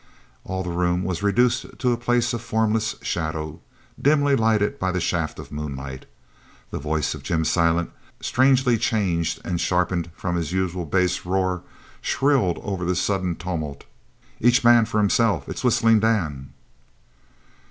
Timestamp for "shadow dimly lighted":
3.03-4.79